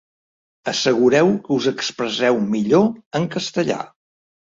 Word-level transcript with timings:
Assegureu 0.73 1.29
que 1.45 1.53
us 1.57 1.69
expresseu 1.73 2.43
millor 2.57 2.91
en 3.21 3.33
castellà. 3.41 3.83